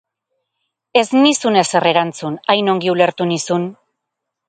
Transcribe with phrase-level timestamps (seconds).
[1.01, 3.73] Ez nizun ezer erantzun, hain ongi ulertu nizun.